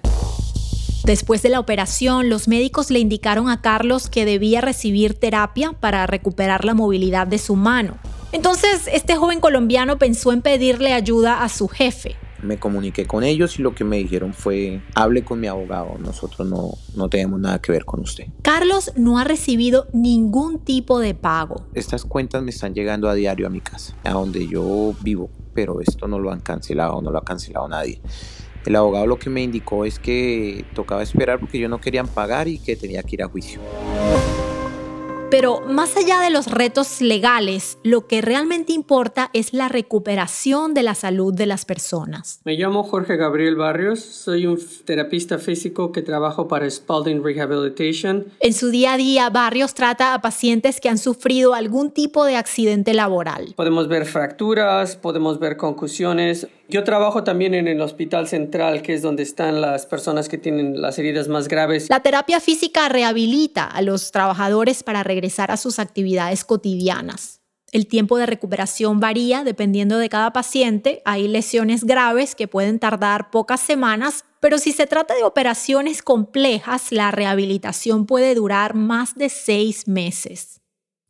Después 1.05 1.43
de 1.43 1.51
la 1.51 1.61
operación, 1.61 2.31
los 2.31 2.49
médicos 2.49 2.91
le 2.91 2.99
indicaron 2.99 3.51
a 3.51 3.61
Carlos 3.61 4.09
que 4.09 4.25
debía 4.25 4.63
recibir 4.63 5.13
terapia 5.13 5.75
para 5.79 6.07
recuperar 6.07 6.65
la 6.65 6.73
movilidad 6.73 7.27
de 7.27 7.37
su 7.37 7.57
mano. 7.57 7.99
Entonces, 8.33 8.89
este 8.91 9.15
joven 9.15 9.39
colombiano 9.39 9.99
pensó 9.99 10.33
en 10.33 10.41
pedirle 10.41 10.95
ayuda 10.95 11.45
a 11.45 11.51
su 11.51 11.69
jefe. 11.69 12.17
Me 12.43 12.59
comuniqué 12.59 13.07
con 13.07 13.23
ellos 13.23 13.59
y 13.59 13.63
lo 13.63 13.75
que 13.75 13.85
me 13.85 13.99
dijeron 13.99 14.33
fue, 14.33 14.81
hable 14.95 15.25
con 15.25 15.41
mi 15.41 15.47
abogado, 15.47 15.99
nosotros 15.99 16.49
no, 16.49 16.71
no 16.97 17.11
tenemos 17.11 17.39
nada 17.39 17.61
que 17.61 17.73
ver 17.73 17.85
con 17.85 18.01
usted. 18.01 18.29
Carlos 18.41 18.91
no 18.97 19.19
ha 19.19 19.25
recibido 19.25 19.89
ningún 19.93 20.59
tipo 20.59 21.01
de 21.01 21.13
pago. 21.13 21.67
Estas 21.75 22.07
cuentas 22.07 22.43
me 22.43 22.51
están 22.51 22.73
llegando 22.73 23.11
a 23.11 23.15
diario 23.15 23.47
a 23.47 23.51
mi 23.51 23.61
casa, 23.61 23.95
a 24.05 24.13
donde 24.13 24.49
yo 24.49 24.95
vivo, 25.03 25.29
pero 25.53 25.83
esto 25.83 26.09
no 26.09 26.19
lo 26.19 26.33
han 26.33 26.41
cancelado, 26.41 27.03
no 27.03 27.11
lo 27.11 27.19
ha 27.19 27.25
cancelado 27.25 27.69
nadie. 27.69 28.01
El 28.67 28.77
abogado 28.77 29.07
lo 29.07 29.19
que 29.19 29.29
me 29.29 29.43
indicó 29.43 29.85
es 29.85 29.99
que 29.99 30.65
tocaba 30.75 31.03
esperar 31.03 31.39
porque 31.39 31.59
yo 31.59 31.69
no 31.69 31.81
querían 31.81 32.09
pagar 32.09 32.49
y 32.49 32.59
que 32.59 32.77
tenía 32.77 33.03
que 33.03 33.17
ir 33.17 33.23
a 33.23 33.29
juicio. 33.29 33.61
Pero 35.31 35.63
más 35.63 35.97
allá 35.97 36.21
de 36.21 36.31
los 36.31 36.47
retos 36.47 37.01
legales, 37.01 37.79
lo 37.83 38.07
que 38.07 38.23
realmente 38.23 38.73
importa 38.73 39.31
es 39.33 39.53
la 39.53 39.69
recuperación 39.69 40.75
de 40.75 40.85
la 40.85 40.95
salud 40.95 41.35
de 41.35 41.47
las 41.47 41.65
personas. 41.65 42.41
Me 42.45 42.55
llamo 42.55 42.85
Jorge 42.85 43.17
Gabriel 43.17 43.57
Barrios, 43.57 43.99
soy 43.99 44.47
un 44.47 44.61
terapista 44.85 45.39
físico 45.39 45.91
que 45.91 46.03
trabajo 46.03 46.47
para 46.47 46.71
Spalding 46.71 47.25
Rehabilitation. 47.25 48.27
En 48.39 48.53
su 48.53 48.71
día 48.71 48.93
a 48.93 48.97
día, 48.97 49.29
Barrios 49.29 49.75
trata 49.75 50.15
a 50.15 50.23
pacientes 50.23 50.81
que 50.81 50.89
han 50.89 50.99
sufrido 50.99 51.55
algún 51.55 51.91
tipo 51.91 52.25
de 52.25 52.37
accidente 52.37 52.95
laboral. 52.95 53.55
Podemos 53.57 53.89
ver 53.89 54.07
fracturas, 54.07 54.95
podemos 54.95 55.41
ver 55.41 55.57
concusiones, 55.57 56.47
yo 56.69 56.85
trabajo 56.85 57.25
también 57.25 57.55
en 57.55 57.69
el 57.69 57.81
Hospital 57.81 58.27
Central, 58.27 58.83
que 58.83 58.95
es 58.95 59.03
donde 59.03 59.23
están 59.23 59.61
las 59.61 59.87
personas 59.87 60.29
que 60.29 60.39
tienen 60.39 60.81
las 60.81 60.99
heridas 60.99 61.29
más 61.29 61.49
graves. 61.49 61.89
La 61.91 62.01
terapia 62.01 62.41
física 62.41 62.89
rehabilita 62.89 63.65
a 63.67 63.83
los 63.83 64.11
trabajadores 64.11 64.83
para 64.83 65.03
regresar 65.03 65.51
a 65.51 65.57
sus 65.57 65.79
actividades 65.79 66.45
cotidianas. 66.45 67.41
El 67.73 67.89
tiempo 67.89 68.19
de 68.19 68.27
recuperación 68.27 69.01
varía 69.01 69.43
dependiendo 69.43 69.99
de 69.99 70.09
cada 70.09 70.33
paciente. 70.33 71.03
Hay 71.05 71.27
lesiones 71.27 71.83
graves 71.83 72.37
que 72.37 72.47
pueden 72.47 72.79
tardar 72.79 73.31
pocas 73.31 73.61
semanas, 73.61 74.25
pero 74.39 74.59
si 74.59 74.71
se 74.71 74.87
trata 74.87 75.15
de 75.17 75.25
operaciones 75.25 76.01
complejas, 76.01 76.93
la 76.93 77.11
rehabilitación 77.11 78.07
puede 78.07 78.35
durar 78.37 78.75
más 78.75 79.17
de 79.17 79.29
seis 79.29 79.89
meses. 79.89 80.61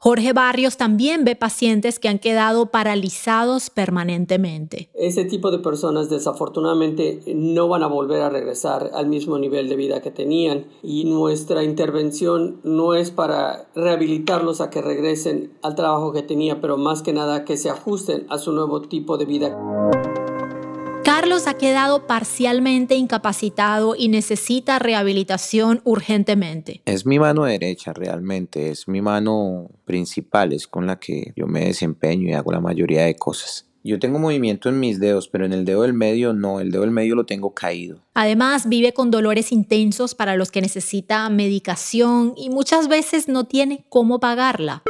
Jorge 0.04 0.34
Barrios 0.34 0.76
también 0.76 1.24
ve 1.24 1.34
pacientes 1.34 1.98
que 1.98 2.10
han 2.10 2.18
quedado 2.18 2.66
paralizados 2.66 3.70
permanentemente. 3.70 4.90
Ese 4.92 5.24
tipo 5.24 5.50
de 5.50 5.60
personas 5.60 6.10
desafortunadamente 6.10 7.22
no 7.34 7.68
van 7.68 7.84
a 7.84 7.86
volver 7.86 8.20
a 8.20 8.28
regresar 8.28 8.90
al 8.92 9.06
mismo 9.06 9.38
nivel 9.38 9.66
de 9.66 9.76
vida 9.76 10.02
que 10.02 10.10
tenían 10.10 10.66
y 10.82 11.06
nuestra 11.06 11.64
intervención 11.64 12.60
no 12.64 12.92
es 12.92 13.10
para 13.10 13.70
rehabilitarlos 13.74 14.60
a 14.60 14.68
que 14.68 14.82
regresen 14.82 15.54
al 15.62 15.74
trabajo 15.74 16.12
que 16.12 16.20
tenía, 16.20 16.60
pero 16.60 16.76
más 16.76 17.00
que 17.00 17.14
nada 17.14 17.46
que 17.46 17.56
se 17.56 17.70
ajusten 17.70 18.26
a 18.28 18.36
su 18.36 18.52
nuevo 18.52 18.82
tipo 18.82 19.16
de 19.16 19.24
vida. 19.24 19.56
Carlos 21.16 21.46
ha 21.46 21.54
quedado 21.54 22.08
parcialmente 22.08 22.96
incapacitado 22.96 23.94
y 23.96 24.08
necesita 24.08 24.80
rehabilitación 24.80 25.80
urgentemente. 25.84 26.82
Es 26.86 27.06
mi 27.06 27.20
mano 27.20 27.44
derecha 27.44 27.92
realmente, 27.92 28.70
es 28.70 28.88
mi 28.88 29.00
mano 29.00 29.70
principal, 29.84 30.52
es 30.52 30.66
con 30.66 30.88
la 30.88 30.98
que 30.98 31.32
yo 31.36 31.46
me 31.46 31.66
desempeño 31.66 32.28
y 32.28 32.32
hago 32.32 32.50
la 32.50 32.58
mayoría 32.58 33.04
de 33.04 33.14
cosas. 33.14 33.68
Yo 33.84 34.00
tengo 34.00 34.18
movimiento 34.18 34.68
en 34.68 34.80
mis 34.80 34.98
dedos, 34.98 35.28
pero 35.28 35.46
en 35.46 35.52
el 35.52 35.64
dedo 35.64 35.82
del 35.82 35.92
medio 35.92 36.32
no, 36.32 36.58
el 36.58 36.72
dedo 36.72 36.82
del 36.82 36.90
medio 36.90 37.14
lo 37.14 37.26
tengo 37.26 37.54
caído. 37.54 38.00
Además, 38.14 38.68
vive 38.68 38.92
con 38.92 39.12
dolores 39.12 39.52
intensos 39.52 40.16
para 40.16 40.34
los 40.34 40.50
que 40.50 40.62
necesita 40.62 41.30
medicación 41.30 42.34
y 42.36 42.50
muchas 42.50 42.88
veces 42.88 43.28
no 43.28 43.44
tiene 43.44 43.86
cómo 43.88 44.18
pagarla. 44.18 44.82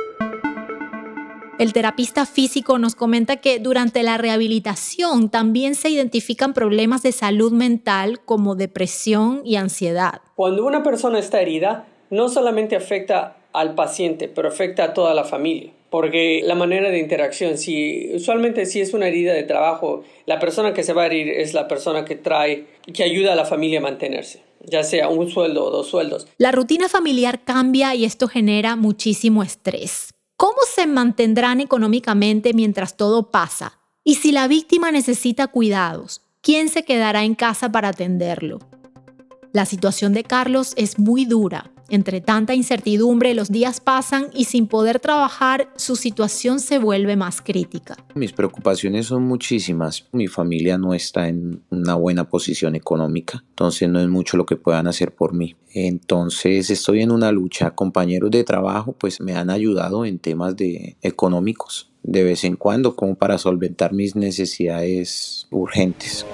El 1.56 1.72
terapista 1.72 2.26
físico 2.26 2.78
nos 2.78 2.96
comenta 2.96 3.36
que 3.36 3.60
durante 3.60 4.02
la 4.02 4.18
rehabilitación 4.18 5.30
también 5.30 5.76
se 5.76 5.88
identifican 5.88 6.52
problemas 6.52 7.02
de 7.04 7.12
salud 7.12 7.52
mental 7.52 8.20
como 8.24 8.56
depresión 8.56 9.40
y 9.44 9.54
ansiedad. 9.54 10.20
Cuando 10.34 10.66
una 10.66 10.82
persona 10.82 11.20
está 11.20 11.40
herida, 11.40 11.86
no 12.10 12.28
solamente 12.28 12.74
afecta 12.74 13.36
al 13.52 13.76
paciente, 13.76 14.26
pero 14.28 14.48
afecta 14.48 14.82
a 14.84 14.94
toda 14.94 15.14
la 15.14 15.22
familia. 15.22 15.70
Porque 15.90 16.42
la 16.44 16.56
manera 16.56 16.90
de 16.90 16.98
interacción, 16.98 17.56
si 17.56 18.10
usualmente 18.12 18.66
si 18.66 18.80
es 18.80 18.92
una 18.92 19.06
herida 19.06 19.32
de 19.32 19.44
trabajo, 19.44 20.02
la 20.26 20.40
persona 20.40 20.74
que 20.74 20.82
se 20.82 20.92
va 20.92 21.02
a 21.02 21.06
herir 21.06 21.28
es 21.28 21.54
la 21.54 21.68
persona 21.68 22.04
que 22.04 22.16
trae, 22.16 22.66
que 22.92 23.04
ayuda 23.04 23.32
a 23.32 23.36
la 23.36 23.44
familia 23.44 23.78
a 23.78 23.82
mantenerse, 23.82 24.42
ya 24.64 24.82
sea 24.82 25.08
un 25.08 25.30
sueldo 25.30 25.64
o 25.66 25.70
dos 25.70 25.86
sueldos. 25.86 26.26
La 26.36 26.50
rutina 26.50 26.88
familiar 26.88 27.44
cambia 27.44 27.94
y 27.94 28.04
esto 28.04 28.26
genera 28.26 28.74
muchísimo 28.74 29.44
estrés. 29.44 30.13
¿Cómo 30.36 30.56
se 30.68 30.88
mantendrán 30.88 31.60
económicamente 31.60 32.54
mientras 32.54 32.96
todo 32.96 33.30
pasa? 33.30 33.78
Y 34.02 34.16
si 34.16 34.32
la 34.32 34.48
víctima 34.48 34.90
necesita 34.90 35.46
cuidados, 35.46 36.22
¿quién 36.40 36.68
se 36.68 36.84
quedará 36.84 37.22
en 37.22 37.36
casa 37.36 37.70
para 37.70 37.90
atenderlo? 37.90 38.58
La 39.52 39.64
situación 39.64 40.12
de 40.12 40.24
Carlos 40.24 40.74
es 40.76 40.98
muy 40.98 41.24
dura. 41.24 41.70
Entre 41.88 42.20
tanta 42.20 42.54
incertidumbre, 42.54 43.34
los 43.34 43.50
días 43.50 43.80
pasan 43.80 44.28
y 44.34 44.44
sin 44.44 44.66
poder 44.66 45.00
trabajar, 45.00 45.68
su 45.76 45.96
situación 45.96 46.60
se 46.60 46.78
vuelve 46.78 47.16
más 47.16 47.40
crítica. 47.40 47.96
Mis 48.14 48.32
preocupaciones 48.32 49.06
son 49.06 49.24
muchísimas. 49.24 50.06
Mi 50.12 50.26
familia 50.26 50.78
no 50.78 50.94
está 50.94 51.28
en 51.28 51.62
una 51.70 51.94
buena 51.94 52.28
posición 52.28 52.74
económica, 52.74 53.44
entonces 53.50 53.88
no 53.88 54.00
es 54.00 54.08
mucho 54.08 54.36
lo 54.36 54.46
que 54.46 54.56
puedan 54.56 54.86
hacer 54.86 55.14
por 55.14 55.34
mí. 55.34 55.56
Entonces 55.72 56.70
estoy 56.70 57.02
en 57.02 57.10
una 57.10 57.32
lucha. 57.32 57.72
Compañeros 57.72 58.30
de 58.30 58.44
trabajo 58.44 58.92
pues 58.92 59.20
me 59.20 59.34
han 59.34 59.50
ayudado 59.50 60.04
en 60.04 60.18
temas 60.18 60.56
de 60.56 60.96
económicos 61.02 61.90
de 62.04 62.22
vez 62.22 62.44
en 62.44 62.56
cuando 62.56 62.94
como 62.94 63.16
para 63.16 63.38
solventar 63.38 63.92
mis 63.92 64.14
necesidades 64.14 65.48
urgentes. 65.50 66.24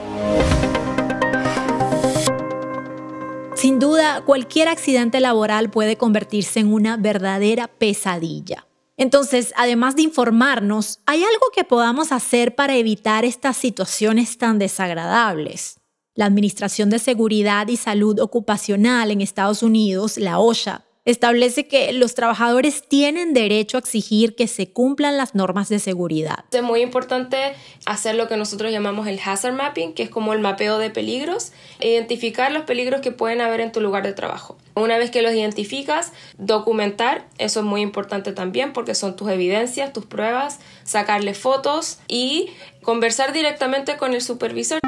Sin 3.71 3.79
duda, 3.79 4.25
cualquier 4.25 4.67
accidente 4.67 5.21
laboral 5.21 5.71
puede 5.71 5.97
convertirse 5.97 6.59
en 6.59 6.73
una 6.73 6.97
verdadera 6.97 7.69
pesadilla. 7.69 8.67
Entonces, 8.97 9.55
además 9.57 9.95
de 9.95 10.03
informarnos, 10.03 10.99
¿hay 11.07 11.23
algo 11.23 11.53
que 11.55 11.63
podamos 11.63 12.11
hacer 12.11 12.57
para 12.57 12.75
evitar 12.75 13.25
estas 13.25 13.57
situaciones 13.57 14.39
tan 14.39 14.59
desagradables? 14.59 15.79
La 16.17 16.25
Administración 16.25 16.91
de 16.91 16.99
Seguridad 16.99 17.69
y 17.69 17.77
Salud 17.77 18.19
Ocupacional 18.19 19.13
en 19.13 19.21
Estados 19.21 19.63
Unidos, 19.63 20.19
la 20.19 20.41
OSHA, 20.41 20.85
establece 21.05 21.67
que 21.67 21.93
los 21.93 22.15
trabajadores 22.15 22.87
tienen 22.87 23.33
derecho 23.33 23.77
a 23.77 23.81
exigir 23.81 24.35
que 24.35 24.47
se 24.47 24.71
cumplan 24.71 25.17
las 25.17 25.35
normas 25.35 25.69
de 25.69 25.79
seguridad. 25.79 26.45
Es 26.53 26.63
muy 26.63 26.83
importante 26.83 27.55
hacer 27.87 28.15
lo 28.15 28.29
que 28.29 28.37
nosotros 28.37 28.71
llamamos 28.71 29.07
el 29.07 29.19
hazard 29.25 29.55
mapping, 29.55 29.95
que 29.95 30.03
es 30.03 30.11
como 30.11 30.33
el 30.33 30.41
mapeo 30.41 30.79
de 30.79 30.91
peligros, 30.91 31.53
identificar 31.81 32.53
los 32.53 32.65
peligros 32.65 33.01
que 33.01 33.13
pueden 33.13 33.41
haber 33.41 33.61
en 33.61 33.73
tu 33.73 33.81
lugar 33.81 34.03
de 34.03 34.13
trabajo. 34.13 34.59
Una 34.75 34.99
vez 34.99 35.11
que 35.11 35.23
los 35.23 35.33
identificas, 35.33 36.13
documentar, 36.39 37.27
eso 37.39 37.61
es 37.61 37.67
muy 37.67 37.81
importante 37.81 38.33
también 38.33 38.73
porque 38.73 38.95
son 38.95 39.17
tus 39.17 39.31
evidencias, 39.31 39.93
tus 39.93 40.07
pruebas, 40.07 40.61
sacarle 40.85 41.35
fotos 41.35 41.99
y 42.09 42.51
conversar 42.83 43.33
directamente 43.33 43.97
con 43.97 44.15
el 44.15 44.23
supervisor. 44.23 44.81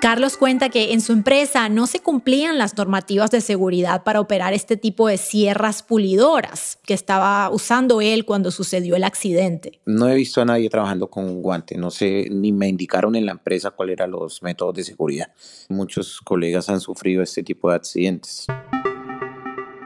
Carlos 0.00 0.38
cuenta 0.38 0.70
que 0.70 0.94
en 0.94 1.02
su 1.02 1.12
empresa 1.12 1.68
no 1.68 1.86
se 1.86 2.00
cumplían 2.00 2.56
las 2.56 2.74
normativas 2.74 3.30
de 3.30 3.42
seguridad 3.42 4.02
para 4.02 4.20
operar 4.20 4.54
este 4.54 4.78
tipo 4.78 5.08
de 5.08 5.18
sierras 5.18 5.82
pulidoras 5.82 6.78
que 6.86 6.94
estaba 6.94 7.50
usando 7.50 8.00
él 8.00 8.24
cuando 8.24 8.50
sucedió 8.50 8.96
el 8.96 9.04
accidente. 9.04 9.78
No 9.84 10.08
he 10.08 10.14
visto 10.14 10.40
a 10.40 10.46
nadie 10.46 10.70
trabajando 10.70 11.10
con 11.10 11.24
un 11.24 11.42
guante, 11.42 11.76
no 11.76 11.90
sé, 11.90 12.28
ni 12.30 12.50
me 12.50 12.66
indicaron 12.66 13.14
en 13.14 13.26
la 13.26 13.32
empresa 13.32 13.72
cuáles 13.72 13.92
eran 13.92 14.12
los 14.12 14.42
métodos 14.42 14.74
de 14.74 14.84
seguridad. 14.84 15.32
Muchos 15.68 16.22
colegas 16.22 16.70
han 16.70 16.80
sufrido 16.80 17.22
este 17.22 17.42
tipo 17.42 17.68
de 17.68 17.76
accidentes. 17.76 18.46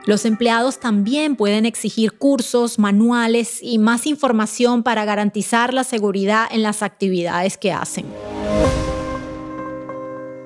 Los 0.07 0.27
empleados 0.27 0.79
también 0.79 1.35
pueden 1.35 1.67
exigir 1.67 2.13
cursos, 2.13 2.79
manuales 2.79 3.59
y 3.61 3.79
más 3.79 4.07
información 4.07 4.85
para 4.85 5.05
garantizar 5.05 5.75
la 5.75 5.83
seguridad 5.83 6.47
en 6.53 6.63
las 6.63 6.83
actividades 6.83 7.59
que 7.59 7.73
hacen. 7.73 8.05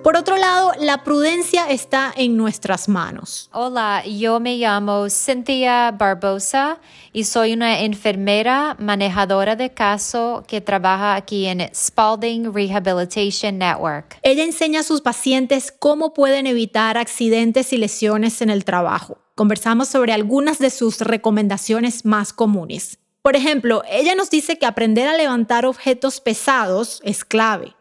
Por 0.09 0.17
otro 0.17 0.39
lado, 0.39 0.73
la 0.81 1.05
prudencia 1.05 1.69
está 1.69 2.11
en 2.17 2.35
nuestras 2.35 2.89
manos. 2.89 3.51
Hola, 3.53 4.03
yo 4.07 4.41
me 4.41 4.57
llamo 4.57 5.11
Cynthia 5.11 5.91
Barbosa 5.91 6.81
y 7.13 7.25
soy 7.25 7.53
una 7.53 7.83
enfermera 7.83 8.75
manejadora 8.79 9.55
de 9.55 9.75
caso 9.75 10.45
que 10.49 10.63
trabaja 10.63 11.15
aquí 11.15 11.45
en 11.45 11.69
Spalding 11.75 12.55
Rehabilitation 12.55 13.59
Network. 13.59 14.19
Ella 14.23 14.45
enseña 14.45 14.81
a 14.81 14.83
sus 14.83 15.03
pacientes 15.03 15.75
cómo 15.79 16.15
pueden 16.15 16.47
evitar 16.47 16.97
accidentes 16.97 17.75
y 17.75 17.77
lesiones 17.77 18.41
en 18.41 18.49
el 18.49 18.65
trabajo. 18.65 19.19
Conversamos 19.35 19.89
sobre 19.89 20.15
algunas 20.15 20.59
de 20.59 20.71
sus 20.71 21.03
recomendaciones 21.03 22.07
más 22.07 22.33
comunes. 22.33 22.99
Por 23.29 23.37
ejemplo, 23.37 23.83
ella 23.91 24.15
nos 24.15 24.31
dice 24.31 24.57
que 24.57 24.65
aprender 24.65 25.07
a 25.07 25.15
levantar 25.15 25.67
objetos 25.67 26.19
pesados 26.19 27.03
es 27.05 27.27
clave. 27.27 27.75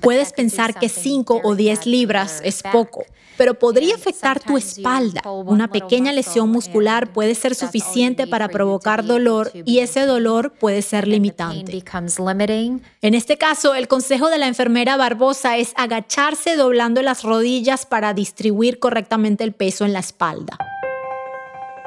Puedes 0.00 0.32
pensar 0.32 0.78
que 0.78 0.88
5 0.88 1.40
o 1.42 1.56
10 1.56 1.86
libras 1.86 2.40
es 2.44 2.62
poco, 2.62 3.04
pero 3.36 3.54
podría 3.54 3.96
afectar 3.96 4.38
tu 4.38 4.56
espalda. 4.56 5.20
Una 5.24 5.66
pequeña 5.66 6.12
lesión 6.12 6.48
muscular 6.48 7.12
puede 7.12 7.34
ser 7.34 7.56
suficiente 7.56 8.28
para 8.28 8.46
provocar 8.46 9.04
dolor 9.04 9.50
y 9.64 9.80
ese 9.80 10.06
dolor 10.06 10.52
puede 10.52 10.80
ser 10.80 11.08
limitante. 11.08 11.82
En 13.02 13.14
este 13.14 13.36
caso, 13.36 13.74
el 13.74 13.88
consejo 13.88 14.28
de 14.28 14.38
la 14.38 14.46
enfermera 14.46 14.96
Barbosa 14.96 15.56
es 15.56 15.72
agacharse 15.74 16.54
doblando 16.54 17.02
las 17.02 17.24
rodillas 17.24 17.84
para 17.84 18.14
distribuir 18.14 18.78
correctamente 18.78 19.42
el 19.42 19.50
peso 19.50 19.84
en 19.84 19.92
la 19.92 19.98
espalda. 19.98 20.56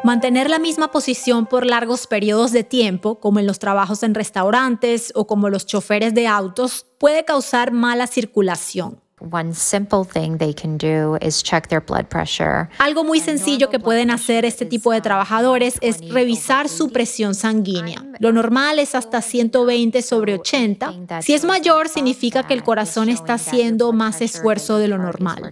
Mantener 0.04 0.50
la 0.50 0.60
misma 0.60 0.92
posición 0.92 1.48
por 1.48 1.66
largos 1.66 2.06
periodos 2.06 2.52
de 2.52 2.64
tiempo, 2.64 3.20
como 3.20 3.40
en 3.40 3.48
los 3.48 3.58
trabajos 3.58 4.04
en 4.04 4.14
restaurantes 4.14 5.12
o 5.16 5.26
como 5.26 5.50
los 5.50 5.66
choferes 5.66 6.14
de 6.14 6.28
autos, 6.28 6.86
puede 7.00 7.26
causar 7.26 7.72
mala 7.72 8.06
circulación. 8.06 9.02
One 9.20 9.56
simple 9.56 10.06
thing 10.06 10.38
they 10.38 10.54
can 10.54 10.78
do 10.78 11.18
is 11.26 11.42
check 11.42 11.70
their 11.70 11.84
blood 11.84 12.06
pressure. 12.06 12.70
Algo 12.78 13.04
muy 13.04 13.20
sencillo 13.20 13.72
que 13.72 13.80
pueden 13.80 14.12
hacer 14.12 14.46
este 14.46 14.64
tipo 14.68 14.92
de 14.92 15.02
trabajadores 15.02 15.80
es 15.82 16.08
revisar 16.12 16.70
su 16.70 16.92
presión 16.92 17.34
sanguínea. 17.34 18.06
Lo 18.20 18.32
normal 18.32 18.78
es 18.78 18.94
hasta 18.94 19.24
120 19.24 20.04
sobre 20.04 20.36
80. 20.36 21.24
Si 21.24 21.34
es 21.34 21.44
mayor, 21.46 21.90
significa 21.90 22.44
que 22.44 22.54
el 22.54 22.62
corazón 22.62 23.10
está 23.10 23.34
haciendo 23.34 23.92
más 23.92 24.22
esfuerzo 24.22 24.78
de 24.78 24.88
lo 24.88 25.00
normal. 25.00 25.52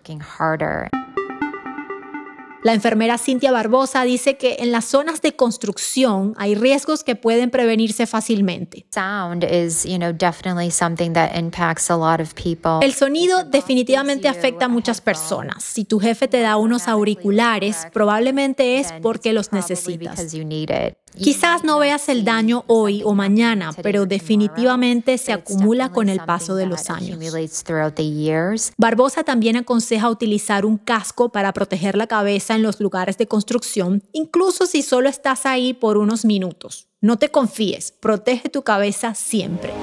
La 2.66 2.74
enfermera 2.74 3.20
Cintia 3.20 3.52
Barbosa 3.52 4.04
dice 4.06 4.38
que 4.38 4.56
en 4.58 4.72
las 4.72 4.86
zonas 4.86 5.22
de 5.22 5.36
construcción 5.36 6.34
hay 6.36 6.56
riesgos 6.56 7.04
que 7.04 7.16
pueden 7.16 7.52
prevenirse 7.52 8.08
fácilmente. 8.08 8.88
El 12.82 12.94
sonido 12.96 13.44
definitivamente 13.44 14.28
afecta 14.28 14.66
a 14.66 14.68
muchas 14.68 15.00
personas. 15.00 15.64
Si 15.64 15.86
tu 15.86 16.00
jefe 16.00 16.28
te 16.28 16.42
da 16.42 16.58
unos 16.58 16.88
auriculares, 16.88 17.86
probablemente 17.94 18.80
es 18.80 18.92
porque 19.04 19.32
los 19.32 19.52
necesitas. 19.52 20.26
Quizás 21.18 21.64
no 21.64 21.80
veas 21.80 22.10
el 22.10 22.26
daño 22.26 22.66
hoy 22.68 23.02
o 23.06 23.14
mañana, 23.14 23.72
pero 23.82 24.06
definitivamente 24.06 25.18
se 25.18 25.32
acumula 25.32 25.90
con 25.90 26.10
el 26.10 26.20
paso 26.20 26.56
de 26.56 26.66
los 26.66 26.90
años. 26.90 27.18
Barbosa 28.78 29.24
también 29.24 29.56
aconseja 29.56 30.10
utilizar 30.10 30.66
un 30.66 30.78
casco 30.78 31.30
para 31.30 31.54
proteger 31.54 31.96
la 31.96 32.08
cabeza 32.08 32.55
en 32.56 32.64
los 32.64 32.80
lugares 32.80 33.18
de 33.18 33.28
construcción, 33.28 34.04
incluso 34.14 34.66
si 34.66 34.82
solo 34.82 35.10
estás 35.10 35.46
ahí 35.46 35.74
por 35.74 35.98
unos 35.98 36.26
minutos. 36.26 36.88
No 37.02 37.18
te 37.20 37.30
confíes, 37.30 37.92
protege 37.92 38.50
tu 38.50 38.64
cabeza 38.64 39.14
siempre. 39.14 39.74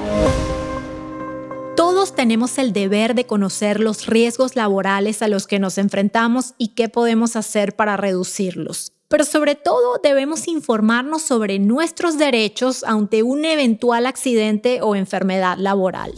Todos 1.77 2.15
tenemos 2.15 2.59
el 2.59 2.73
deber 2.73 3.15
de 3.15 3.27
conocer 3.27 3.81
los 3.81 4.07
riesgos 4.07 4.57
laborales 4.57 5.23
a 5.23 5.29
los 5.29 5.47
que 5.47 5.59
nos 5.59 5.79
enfrentamos 5.79 6.55
y 6.59 6.75
qué 6.75 6.89
podemos 6.89 7.37
hacer 7.37 7.77
para 7.77 7.97
reducirlos 7.97 8.93
pero 9.13 9.27
sobre 9.27 9.57
todo 9.57 10.01
debemos 10.03 10.49
informarnos 10.49 11.21
sobre 11.21 11.59
nuestros 11.59 12.17
derechos 12.17 12.83
ante 12.83 13.23
un 13.23 13.45
eventual 13.45 14.07
accidente 14.07 14.81
o 14.81 14.97
enfermedad 14.97 15.59
laboral. 15.59 16.15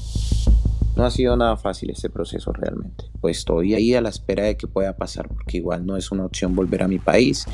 No 0.96 1.04
ha 1.04 1.10
sido 1.10 1.36
nada 1.36 1.56
fácil 1.56 1.90
este 1.90 2.08
proceso 2.08 2.52
realmente, 2.52 3.06
pues 3.20 3.38
estoy 3.38 3.74
ahí 3.74 3.94
a 3.94 4.00
la 4.00 4.10
espera 4.10 4.44
de 4.44 4.56
que 4.56 4.68
pueda 4.68 4.96
pasar, 4.96 5.28
porque 5.28 5.56
igual 5.56 5.84
no 5.84 5.96
es 5.96 6.12
una 6.12 6.24
opción 6.24 6.54
volver 6.54 6.84
a 6.84 6.88
mi 6.88 7.00
país 7.00 7.46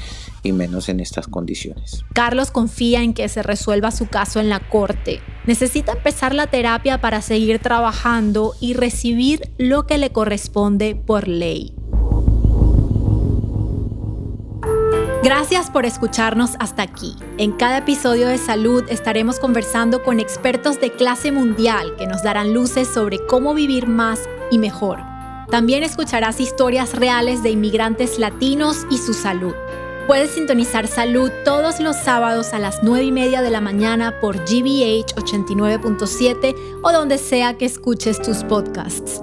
y 0.43 0.53
menos 0.53 0.91
en 0.91 1.01
estas 1.01 1.27
condiciones. 1.27 2.05
Carlos 2.13 2.51
confía 2.51 3.03
en 3.03 3.15
que 3.15 3.29
se 3.29 3.43
resuelva 3.43 3.93
su 3.93 4.09
caso 4.09 4.41
en 4.41 4.51
la 4.51 4.61
corte. 4.61 5.21
Necesita 5.47 5.93
empezar 5.93 6.35
la 6.35 6.49
terapia 6.49 7.01
para 7.01 7.23
seguir 7.23 7.61
trabajando 7.61 8.55
y 8.61 8.75
recibir 8.75 9.51
lo 9.57 9.87
que 9.87 9.97
le 9.97 10.13
corresponde 10.13 10.95
por 10.95 11.27
ley. 11.27 11.75
Gracias 15.23 15.71
por 15.71 15.85
escucharnos 15.85 16.53
hasta 16.61 16.81
aquí. 16.81 17.15
En 17.37 17.53
cada 17.53 17.79
episodio 17.79 18.29
de 18.29 18.39
Salud 18.39 18.85
estaremos 18.89 19.39
conversando 19.39 20.03
con 20.03 20.19
expertos 20.19 20.81
de 20.81 20.93
clase 20.93 21.31
mundial 21.31 21.95
que 21.99 22.07
nos 22.07 22.23
darán 22.23 22.55
luces 22.55 22.89
sobre 22.89 23.19
cómo 23.27 23.53
vivir 23.53 23.87
más 23.87 24.27
y 24.51 24.57
mejor. 24.57 25.01
También 25.51 25.83
escucharás 25.83 26.41
historias 26.41 26.95
reales 26.95 27.43
de 27.43 27.51
inmigrantes 27.51 28.19
latinos 28.19 28.87
y 28.91 28.97
su 28.97 29.13
salud. 29.13 29.53
Puedes 30.07 30.31
sintonizar 30.31 30.87
Salud 30.87 31.31
todos 31.45 31.81
los 31.81 31.97
sábados 31.97 32.55
a 32.55 32.59
las 32.59 32.83
9 32.83 33.05
y 33.05 33.13
media 33.13 33.43
de 33.43 33.51
la 33.51 33.61
mañana 33.61 34.19
por 34.21 34.39
GBH 34.39 35.17
89.7 35.17 36.81
o 36.83 36.93
donde 36.93 37.19
sea 37.19 37.59
que 37.59 37.67
escuches 37.67 38.23
tus 38.23 38.43
podcasts. 38.45 39.21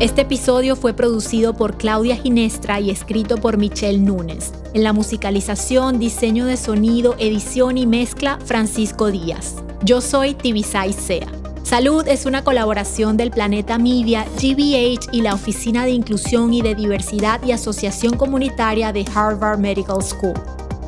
Este 0.00 0.20
episodio 0.20 0.76
fue 0.76 0.92
producido 0.92 1.54
por 1.54 1.76
Claudia 1.76 2.14
Ginestra 2.14 2.78
y 2.78 2.88
escrito 2.88 3.36
por 3.38 3.56
Michelle 3.56 3.98
Núñez. 3.98 4.52
En 4.72 4.84
la 4.84 4.92
musicalización, 4.92 5.98
diseño 5.98 6.46
de 6.46 6.56
sonido, 6.56 7.16
edición 7.18 7.76
y 7.76 7.84
mezcla, 7.84 8.38
Francisco 8.44 9.10
Díaz. 9.10 9.56
Yo 9.82 10.00
soy 10.00 10.34
Tibisay 10.34 10.92
Sea. 10.92 11.26
Salud 11.64 12.06
es 12.06 12.26
una 12.26 12.44
colaboración 12.44 13.16
del 13.16 13.32
Planeta 13.32 13.76
Media, 13.76 14.24
GBH 14.40 15.08
y 15.10 15.22
la 15.22 15.34
Oficina 15.34 15.84
de 15.84 15.90
Inclusión 15.90 16.54
y 16.54 16.62
de 16.62 16.76
Diversidad 16.76 17.42
y 17.42 17.50
Asociación 17.50 18.16
Comunitaria 18.16 18.92
de 18.92 19.04
Harvard 19.12 19.58
Medical 19.58 20.00
School. 20.00 20.34